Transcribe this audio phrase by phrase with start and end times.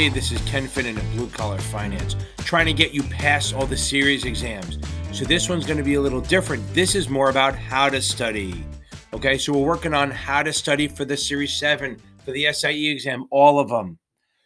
[0.00, 3.66] Hey, this is Ken Finn in Blue Collar Finance, trying to get you past all
[3.66, 4.78] the series exams.
[5.12, 6.66] So this one's going to be a little different.
[6.72, 8.64] This is more about how to study.
[9.12, 12.88] Okay, so we're working on how to study for the Series 7, for the SIE
[12.88, 13.98] exam, all of them.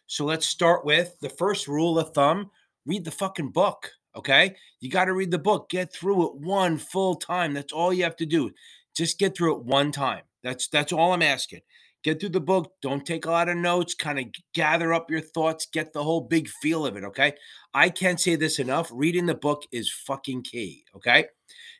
[0.08, 2.50] So let's start with the first rule of thumb
[2.84, 3.93] read the fucking book.
[4.16, 7.54] Okay, you got to read the book, get through it one full time.
[7.54, 8.50] That's all you have to do.
[8.96, 10.22] Just get through it one time.
[10.43, 11.61] That's that's all I'm asking
[12.04, 12.72] get through the book.
[12.82, 13.94] Don't take a lot of notes.
[13.94, 15.67] Kind of gather up your thoughts.
[15.67, 17.04] Get the whole big feel of it.
[17.04, 17.32] Okay.
[17.72, 18.90] I can't say this enough.
[18.93, 20.85] Reading the book is fucking key.
[20.95, 21.26] Okay.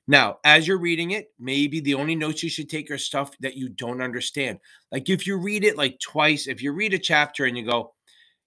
[0.09, 3.57] Now, as you're reading it, maybe the only notes you should take are stuff that
[3.57, 4.59] you don't understand.
[4.91, 7.95] Like if you read it like twice, if you read a chapter and you go,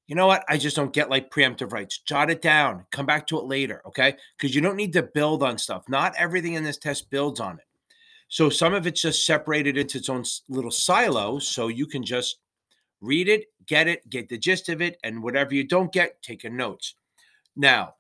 [0.08, 0.46] you know what?
[0.48, 2.00] I just don't get like preemptive rights.
[2.00, 2.86] Jot it down.
[2.92, 3.82] Come back to it later.
[3.88, 4.16] Okay.
[4.38, 5.84] Because you don't need to build on stuff.
[5.90, 7.67] Not everything in this test builds on it.
[8.28, 11.40] So some of it's just separated into its own little silo.
[11.40, 12.40] So you can just
[13.02, 16.44] read it, get it, get the gist of it, and whatever you don't get, take
[16.44, 16.96] a notes.
[17.56, 17.96] Now,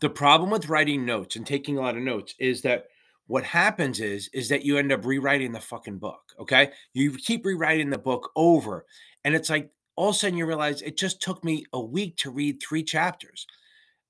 [0.00, 2.86] the problem with writing notes and taking a lot of notes is that
[3.26, 6.20] what happens is is that you end up rewriting the fucking book.
[6.38, 8.84] Okay, you keep rewriting the book over,
[9.24, 12.16] and it's like all of a sudden you realize it just took me a week
[12.18, 13.46] to read three chapters.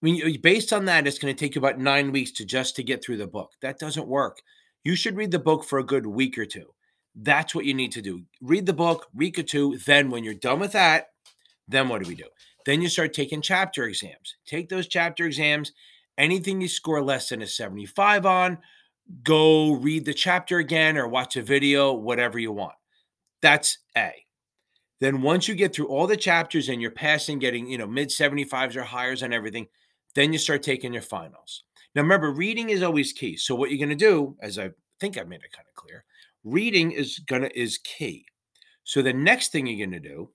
[0.03, 2.75] I mean, based on that, it's going to take you about nine weeks to just
[2.77, 3.53] to get through the book.
[3.61, 4.43] That doesn't work.
[4.85, 6.75] You should read the book for a good week or two.
[7.15, 8.23] That's what you need to do.
[8.41, 9.79] Read the book, week or two.
[9.87, 11.11] Then, when you're done with that,
[11.69, 12.29] then what do we do?
[12.65, 14.37] Then you start taking chapter exams.
[14.47, 15.73] Take those chapter exams.
[16.19, 18.59] Anything you score less than a 75 on,
[19.23, 22.75] go read the chapter again or watch a video, whatever you want.
[23.41, 24.13] That's A.
[25.01, 28.09] Then once you get through all the chapters and you're passing, getting, you know, mid
[28.09, 29.67] 75s or higher on everything,
[30.15, 31.65] then you start taking your finals.
[31.95, 33.37] Now, remember, reading is always key.
[33.37, 36.05] So, what you're going to do, as I think I've made it kind of clear,
[36.45, 38.27] reading is gonna is key.
[38.85, 40.31] So, the next thing you're going to do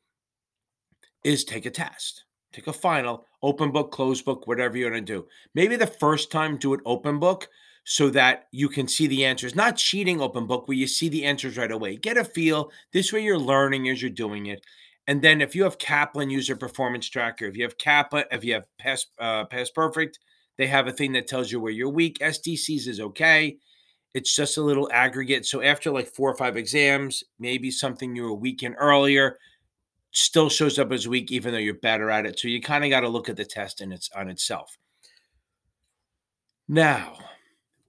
[1.23, 5.13] is take a test, take a final, open book, closed book, whatever you're going to
[5.13, 5.27] do.
[5.55, 7.47] Maybe the first time do it open book
[7.83, 9.55] so that you can see the answers.
[9.55, 11.95] Not cheating open book where you see the answers right away.
[11.95, 12.71] Get a feel.
[12.93, 14.61] This way, you're learning as you're doing it.
[15.07, 18.53] And then if you have Kaplan user performance tracker, if you have Kappa, if you
[18.53, 20.19] have Pass uh, Pass Perfect
[20.57, 22.19] they have a thing that tells you where you're weak.
[22.19, 23.57] STC's is okay.
[24.13, 25.45] It's just a little aggregate.
[25.45, 29.37] So after like four or five exams, maybe something you were weak in earlier
[30.11, 32.39] still shows up as weak, even though you're better at it.
[32.39, 34.77] So you kind of got to look at the test and it's on itself.
[36.67, 37.17] Now,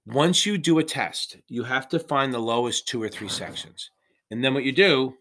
[0.05, 3.89] once you do a test, you have to find the lowest two or three sections.
[4.31, 5.15] And then what you do,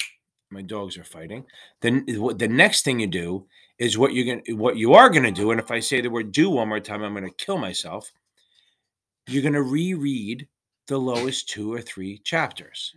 [0.50, 1.44] my dogs are fighting.
[1.80, 3.46] Then the next thing you do
[3.78, 6.00] is what you're going to what you are going to do and if i say
[6.00, 8.12] the word do one more time i'm going to kill myself
[9.28, 10.48] you're going to reread
[10.88, 12.94] the lowest two or three chapters.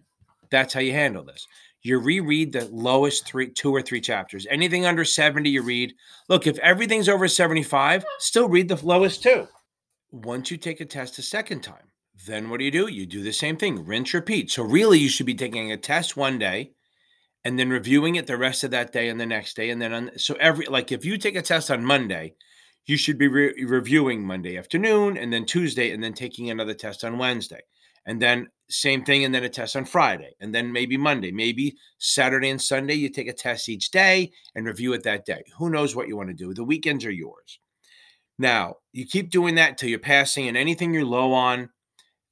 [0.50, 1.46] That's how you handle this.
[1.84, 4.48] You reread the lowest three two or three chapters.
[4.50, 5.94] Anything under 70 you read.
[6.30, 9.48] Look if everything's over 75 still read the lowest two.
[10.12, 11.88] Once you take a test a second time
[12.28, 12.88] then what do you do?
[12.88, 14.52] You do the same thing rinse repeat.
[14.52, 16.72] So really you should be taking a test one day
[17.44, 19.94] and then reviewing it the rest of that day and the next day and then
[19.94, 22.34] on so every like if you take a test on monday
[22.86, 27.04] you should be re- reviewing monday afternoon and then tuesday and then taking another test
[27.04, 27.62] on wednesday
[28.06, 31.76] and then same thing and then a test on friday and then maybe monday maybe
[31.98, 35.44] saturday and sunday you take a test each day and review it that day.
[35.58, 36.54] Who knows what you want to do?
[36.54, 37.60] The weekends are yours.
[38.40, 41.70] Now you keep doing that until you're passing and anything you're low on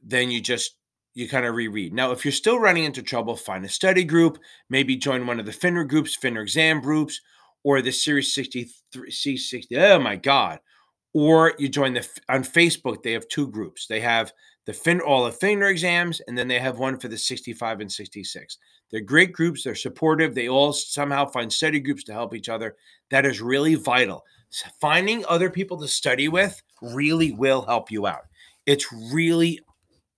[0.01, 0.75] then you just
[1.19, 1.93] you kind of reread.
[1.93, 5.45] Now, if you're still running into trouble, find a study group, maybe join one of
[5.45, 7.19] the FINRA groups, FINRA exam groups,
[7.63, 9.65] or the Series 63, C60.
[9.77, 10.59] Oh my God.
[11.13, 13.87] Or you join the on Facebook, they have two groups.
[13.87, 14.31] They have
[14.65, 17.91] the fin all the FINRA exams, and then they have one for the 65 and
[17.91, 18.57] 66.
[18.91, 22.75] They're great groups, they're supportive, they all somehow find study groups to help each other.
[23.11, 24.23] That is really vital.
[24.79, 28.25] Finding other people to study with really will help you out.
[28.65, 29.59] It's really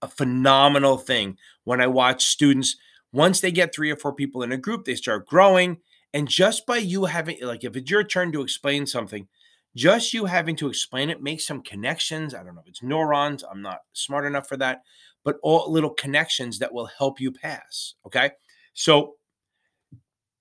[0.01, 2.75] a phenomenal thing when I watch students,
[3.12, 5.77] once they get three or four people in a group, they start growing.
[6.13, 9.27] And just by you having, like, if it's your turn to explain something,
[9.75, 12.33] just you having to explain it makes some connections.
[12.33, 14.81] I don't know if it's neurons, I'm not smart enough for that,
[15.24, 17.95] but all little connections that will help you pass.
[18.06, 18.31] Okay.
[18.74, 19.15] So,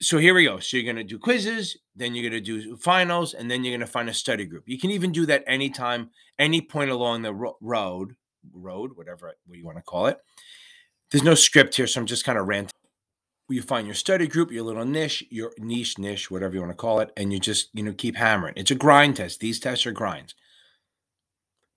[0.00, 0.58] so here we go.
[0.58, 3.72] So you're going to do quizzes, then you're going to do finals, and then you're
[3.72, 4.64] going to find a study group.
[4.66, 8.16] You can even do that anytime, any point along the ro- road
[8.52, 10.18] road, whatever what you want to call it.
[11.10, 12.70] There's no script here, so I'm just kind of ranting.
[13.48, 16.76] You find your study group, your little niche, your niche, niche, whatever you want to
[16.76, 18.54] call it, and you just you know keep hammering.
[18.56, 19.40] It's a grind test.
[19.40, 20.34] These tests are grinds.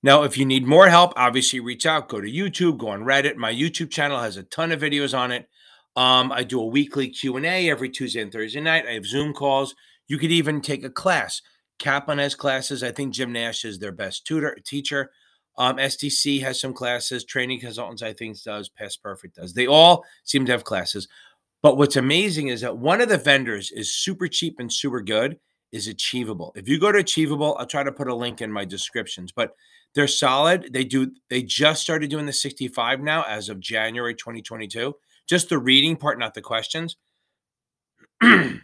[0.03, 2.09] Now, if you need more help, obviously reach out.
[2.09, 3.37] Go to YouTube, go on Reddit.
[3.37, 5.47] My YouTube channel has a ton of videos on it.
[5.95, 8.85] Um, I do a weekly Q and A every Tuesday and Thursday night.
[8.87, 9.73] I have Zoom calls.
[10.07, 11.41] You could even take a class.
[11.79, 12.83] Kaplan has classes.
[12.83, 15.11] I think Jim Nash is their best tutor teacher.
[15.57, 17.25] Um, STC has some classes.
[17.25, 18.69] Training Consultants, I think, does.
[18.69, 19.53] Pass Perfect does.
[19.53, 21.07] They all seem to have classes.
[21.61, 25.39] But what's amazing is that one of the vendors is super cheap and super good.
[25.71, 26.53] Is Achievable.
[26.55, 29.31] If you go to Achievable, I'll try to put a link in my descriptions.
[29.31, 29.55] But
[29.95, 30.71] they're solid.
[30.71, 31.11] They do.
[31.29, 34.95] They just started doing the 65 now as of January 2022.
[35.27, 36.97] Just the reading part, not the questions.
[38.21, 38.61] they're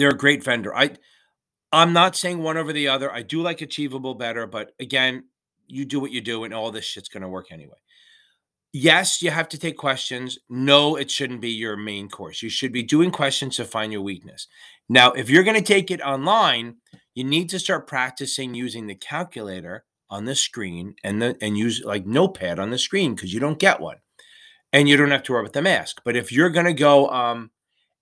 [0.00, 0.74] a great vendor.
[0.74, 0.90] I
[1.72, 3.12] I'm not saying one over the other.
[3.12, 5.24] I do like Achievable better, but again,
[5.68, 7.76] you do what you do, and all this shit's going to work anyway.
[8.72, 10.38] Yes, you have to take questions.
[10.50, 12.42] No, it shouldn't be your main course.
[12.42, 14.48] You should be doing questions to find your weakness.
[14.88, 16.76] Now, if you're going to take it online,
[17.14, 21.82] you need to start practicing using the calculator on the screen and the and use
[21.84, 23.96] like notepad on the screen because you don't get one
[24.72, 27.08] and you don't have to worry with the mask but if you're going to go
[27.08, 27.50] um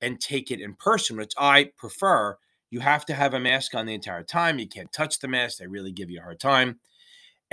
[0.03, 2.37] and take it in person which i prefer
[2.71, 5.59] you have to have a mask on the entire time you can't touch the mask
[5.59, 6.79] they really give you a hard time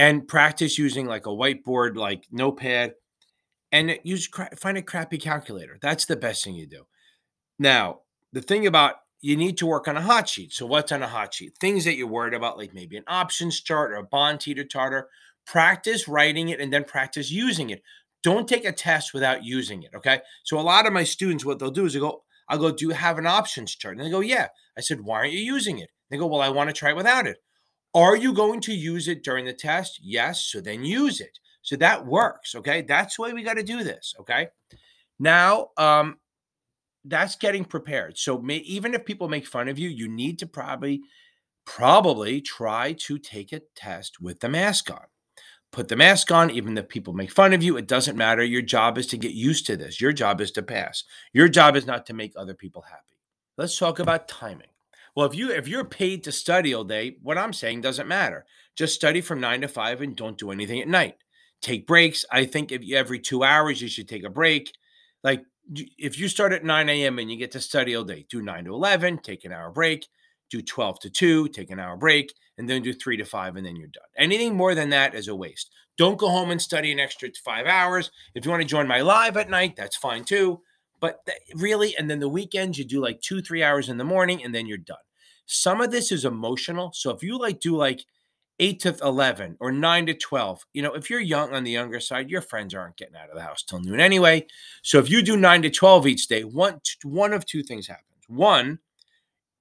[0.02, 2.94] and practice using like a whiteboard like notepad
[3.72, 4.28] and use
[4.58, 6.86] find a crappy calculator that's the best thing you do
[7.60, 8.00] now
[8.34, 10.52] the thing about you need to work on a hot sheet.
[10.52, 11.56] So, what's on a hot sheet?
[11.60, 15.10] Things that you're worried about, like maybe an options chart or a bond teeter totter.
[15.46, 17.82] Practice writing it and then practice using it.
[18.24, 19.92] Don't take a test without using it.
[19.96, 20.22] Okay.
[20.44, 22.88] So, a lot of my students, what they'll do is they go, I'll go, Do
[22.88, 23.98] you have an options chart?
[23.98, 24.48] And they go, Yeah.
[24.76, 25.90] I said, Why aren't you using it?
[26.10, 27.38] They go, Well, I want to try it without it.
[27.94, 30.00] Are you going to use it during the test?
[30.02, 30.46] Yes.
[30.46, 31.40] So then use it.
[31.62, 32.56] So that works.
[32.56, 32.82] Okay.
[32.82, 34.16] That's the way we got to do this.
[34.20, 34.48] Okay.
[35.20, 36.18] Now, um,
[37.06, 38.18] that's getting prepared.
[38.18, 41.02] So may, even if people make fun of you, you need to probably
[41.66, 45.06] probably try to take a test with the mask on.
[45.72, 48.44] Put the mask on, even if people make fun of you, it doesn't matter.
[48.44, 50.02] Your job is to get used to this.
[50.02, 51.06] Your job is to pass.
[51.32, 53.18] Your job is not to make other people happy.
[53.58, 54.68] Let's talk about timing.
[55.16, 58.46] Well, if you if you're paid to study all day, what I'm saying doesn't matter.
[58.78, 61.16] Just study from 9 to 5 and don't do anything at night.
[61.62, 62.26] Take breaks.
[62.32, 64.72] I think if you, every 2 hours you should take a break.
[65.24, 65.44] Like
[65.98, 67.20] if you start at 9 a.m.
[67.20, 70.08] and you get to study all day, do 9 to 11, take an hour break,
[70.50, 73.66] do 12 to 2, take an hour break, and then do 3 to 5, and
[73.66, 74.04] then you're done.
[74.18, 75.72] Anything more than that is a waste.
[75.98, 78.12] Don't go home and study an extra five hours.
[78.34, 80.62] If you want to join my live at night, that's fine too.
[81.02, 84.06] But th- really, and then the weekends, you do like two, three hours in the
[84.06, 84.98] morning, and then you're done.
[85.46, 86.94] Some of this is emotional.
[86.94, 88.06] So if you like do like
[88.62, 90.62] 8 to 11 or 9 to 12.
[90.74, 93.36] You know, if you're young on the younger side, your friends aren't getting out of
[93.36, 94.46] the house till noon anyway.
[94.84, 98.06] So if you do 9 to 12 each day, one one of two things happens.
[98.28, 98.78] One,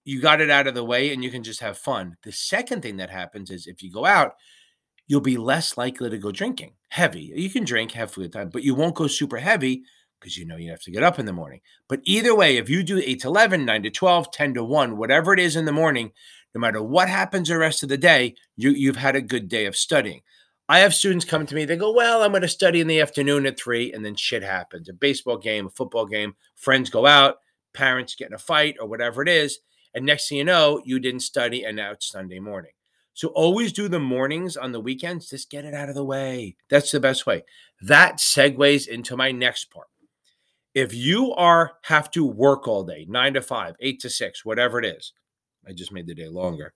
[0.04, 2.18] you got it out of the way and you can just have fun.
[2.22, 4.34] The second thing that happens is if you go out,
[5.06, 7.32] you'll be less likely to go drinking heavy.
[7.34, 9.84] You can drink, have food time, but you won't go super heavy
[10.20, 11.60] because you know you have to get up in the morning.
[11.88, 14.96] But either way, if you do 8 to 11, 9 to 12, 10 to 1,
[14.96, 16.12] whatever it is in the morning,
[16.54, 19.66] no matter what happens the rest of the day, you, you've had a good day
[19.66, 20.20] of studying.
[20.68, 23.00] I have students come to me, they go, Well, I'm going to study in the
[23.00, 27.06] afternoon at three, and then shit happens a baseball game, a football game, friends go
[27.06, 27.38] out,
[27.72, 29.58] parents get in a fight, or whatever it is.
[29.94, 32.70] And next thing you know, you didn't study, and now it's Sunday morning.
[33.14, 36.56] So always do the mornings on the weekends, just get it out of the way.
[36.68, 37.44] That's the best way.
[37.82, 39.88] That segues into my next part.
[40.74, 44.78] If you are have to work all day, nine to five, eight to six, whatever
[44.78, 45.12] it is,
[45.66, 46.74] I just made the day longer.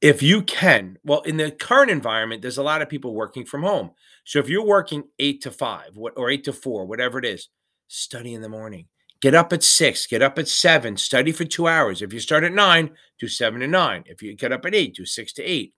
[0.00, 3.62] If you can, well, in the current environment, there's a lot of people working from
[3.62, 3.90] home.
[4.24, 7.48] So if you're working eight to five or eight to four, whatever it is,
[7.88, 8.86] study in the morning.
[9.20, 12.02] Get up at six, get up at seven, study for two hours.
[12.02, 14.04] If you start at nine, do seven to nine.
[14.06, 15.74] If you get up at eight, do six to eight.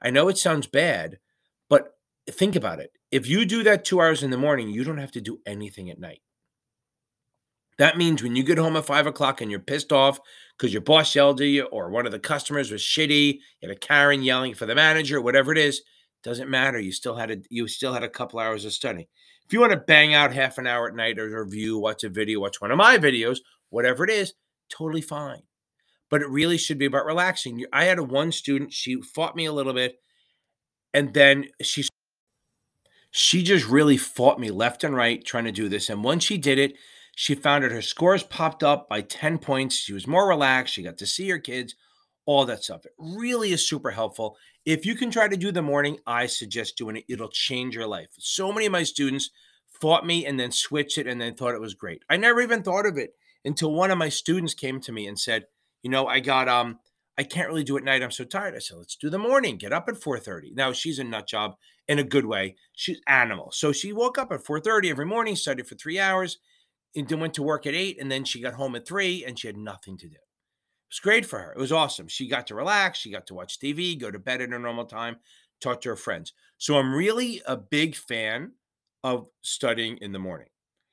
[0.00, 1.18] I know it sounds bad,
[1.68, 1.98] but
[2.30, 2.92] think about it.
[3.10, 5.90] If you do that two hours in the morning, you don't have to do anything
[5.90, 6.22] at night.
[7.78, 10.18] That means when you get home at five o'clock and you're pissed off
[10.56, 13.70] because your boss yelled at you or one of the customers was shitty, you had
[13.70, 15.82] a Karen yelling for the manager, whatever it is,
[16.24, 16.80] doesn't matter.
[16.80, 19.08] You still had a you still had a couple hours of study.
[19.46, 22.08] If you want to bang out half an hour at night or review, watch a
[22.08, 23.38] video, watch one of my videos,
[23.70, 24.34] whatever it is,
[24.68, 25.42] totally fine.
[26.10, 27.64] But it really should be about relaxing.
[27.72, 29.96] I had a one student, she fought me a little bit,
[30.92, 31.86] and then she
[33.10, 35.88] she just really fought me left and right trying to do this.
[35.88, 36.74] And once she did it,
[37.20, 39.74] she found that her scores popped up by 10 points.
[39.74, 40.72] She was more relaxed.
[40.72, 41.74] She got to see her kids,
[42.26, 42.86] all that stuff.
[42.86, 44.36] It really is super helpful.
[44.64, 47.06] If you can try to do the morning, I suggest doing it.
[47.08, 48.10] It'll change your life.
[48.20, 49.30] So many of my students
[49.80, 52.04] fought me and then switched it and then thought it was great.
[52.08, 55.18] I never even thought of it until one of my students came to me and
[55.18, 55.46] said,
[55.82, 56.78] "You know, I got um
[57.18, 58.02] I can't really do it at night.
[58.04, 59.56] I'm so tired." I said, "Let's do the morning.
[59.58, 61.56] Get up at 4:30." Now, she's a nut job
[61.88, 62.54] in a good way.
[62.76, 63.50] She's animal.
[63.50, 66.38] So she woke up at 4:30 every morning, studied for 3 hours,
[66.94, 69.38] and then went to work at eight, and then she got home at three, and
[69.38, 70.14] she had nothing to do.
[70.14, 71.52] It was great for her.
[71.52, 72.08] It was awesome.
[72.08, 72.98] She got to relax.
[72.98, 75.16] She got to watch TV, go to bed at a normal time,
[75.60, 76.32] talk to her friends.
[76.56, 78.52] So I'm really a big fan
[79.04, 80.48] of studying in the morning.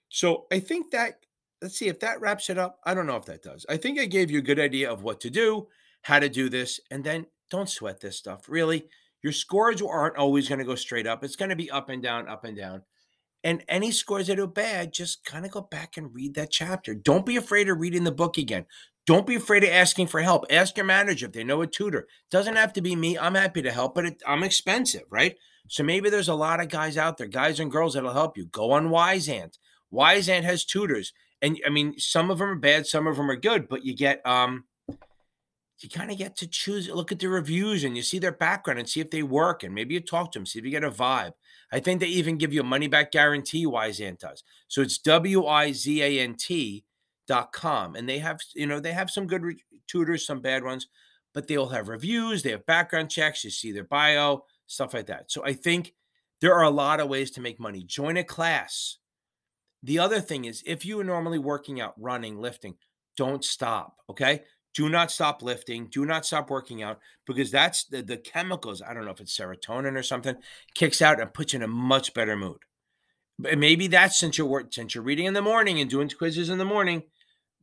[0.10, 1.25] So I think that,
[1.62, 2.80] let's see if that wraps it up.
[2.84, 3.66] I don't know if that does.
[3.70, 5.68] I think I gave you a good idea of what to do,
[6.02, 8.50] how to do this, and then don't sweat this stuff.
[8.50, 8.88] Really,
[9.24, 11.24] your scores aren't always going to go straight up.
[11.24, 12.84] It's going to be up and down, up and down.
[13.46, 16.96] And any scores that are bad, just kind of go back and read that chapter.
[16.96, 18.66] Don't be afraid of reading the book again.
[19.06, 20.46] Don't be afraid of asking for help.
[20.50, 22.08] Ask your manager if they know a tutor.
[22.32, 23.20] Doesn't have to be me.
[23.20, 25.36] I'm happy to help, but it, I'm expensive, right?
[25.68, 28.48] So maybe there's a lot of guys out there, guys and girls that'll help you.
[28.48, 29.60] Go on Wyzant.
[29.94, 33.36] Wyzant has tutors, and I mean, some of them are bad, some of them are
[33.36, 34.64] good, but you get um,
[35.79, 36.89] you kind of get to choose.
[36.89, 39.74] Look at the reviews and you see their background and see if they work, and
[39.74, 41.34] maybe you talk to them, see if you get a vibe.
[41.72, 43.65] I think they even give you a money back guarantee.
[43.65, 44.44] Wyzant does.
[44.67, 46.86] So it's W I Z A N T
[47.27, 50.63] dot com, and they have you know they have some good re- tutors, some bad
[50.63, 50.88] ones,
[51.34, 52.44] but they all have reviews.
[52.44, 53.44] They have background checks.
[53.44, 55.32] You see their bio, stuff like that.
[55.32, 55.94] So I think
[56.39, 57.84] there are a lot of ways to make money.
[57.84, 58.98] Join a class.
[59.84, 62.75] The other thing is, if you are normally working out, running, lifting,
[63.17, 63.98] don't stop.
[64.10, 64.44] Okay.
[64.75, 65.88] Do not stop lifting.
[65.88, 68.82] Do not stop working out because that's the, the chemicals.
[68.82, 70.36] I don't know if it's serotonin or something
[70.75, 72.60] kicks out and puts you in a much better mood.
[73.39, 76.58] But maybe that's since you're since you're reading in the morning and doing quizzes in
[76.58, 77.03] the morning,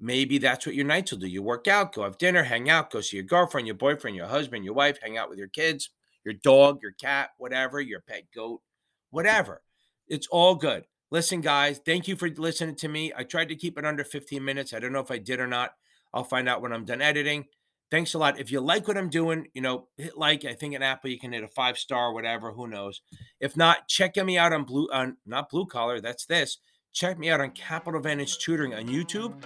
[0.00, 1.26] maybe that's what your nights will do.
[1.26, 4.26] You work out, go have dinner, hang out, go see your girlfriend, your boyfriend, your
[4.26, 5.90] husband, your wife, hang out with your kids,
[6.24, 8.62] your dog, your cat, whatever, your pet goat,
[9.10, 9.62] whatever.
[10.08, 10.84] It's all good.
[11.10, 13.12] Listen, guys, thank you for listening to me.
[13.14, 14.72] I tried to keep it under 15 minutes.
[14.72, 15.72] I don't know if I did or not.
[16.12, 17.46] I'll find out when I'm done editing.
[17.90, 18.40] Thanks a lot.
[18.40, 20.44] If you like what I'm doing, you know, hit like.
[20.44, 22.52] I think in Apple you can hit a five star, whatever.
[22.52, 23.02] Who knows?
[23.38, 26.00] If not, check me out on blue on not blue collar.
[26.00, 26.58] That's this.
[26.94, 29.42] Check me out on Capital Advantage Tutoring on YouTube.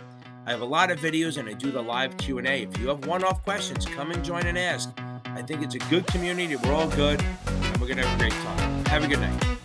[0.47, 2.63] I have a lot of videos and I do the live Q&A.
[2.63, 4.93] If you have one-off questions, come and join and ask.
[5.25, 6.57] I think it's a good community.
[6.57, 8.85] We're all good and we're to have a great time.
[8.87, 9.56] Have a good night.